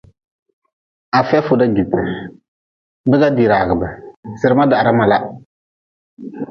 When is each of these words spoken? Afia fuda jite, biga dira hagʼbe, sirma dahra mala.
Afia 1.19 1.41
fuda 1.49 1.65
jite, 1.75 1.99
biga 3.09 3.29
dira 3.37 3.55
hagʼbe, 3.61 3.87
sirma 4.39 4.63
dahra 4.71 4.91
mala. 4.99 5.17